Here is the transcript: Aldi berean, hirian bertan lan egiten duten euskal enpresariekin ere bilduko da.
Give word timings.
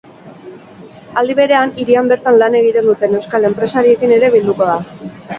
Aldi 1.21 1.33
berean, 1.39 1.73
hirian 1.83 2.07
bertan 2.11 2.39
lan 2.43 2.57
egiten 2.59 2.87
duten 2.91 3.13
euskal 3.19 3.45
enpresariekin 3.51 4.15
ere 4.15 4.31
bilduko 4.37 4.71
da. 4.71 4.79